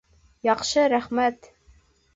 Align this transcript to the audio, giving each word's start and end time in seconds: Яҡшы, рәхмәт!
Яҡшы, 0.47 0.81
рәхмәт! 0.95 1.53